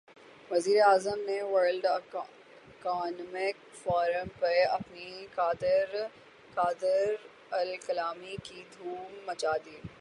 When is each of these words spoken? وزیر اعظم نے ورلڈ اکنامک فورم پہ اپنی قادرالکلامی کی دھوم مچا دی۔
وزیر 0.51 0.77
اعظم 0.85 1.19
نے 1.25 1.41
ورلڈ 1.41 1.85
اکنامک 1.85 3.55
فورم 3.83 4.27
پہ 4.39 4.53
اپنی 4.77 5.09
قادرالکلامی 6.55 8.35
کی 8.43 8.59
دھوم 8.77 9.09
مچا 9.25 9.53
دی۔ 9.65 9.77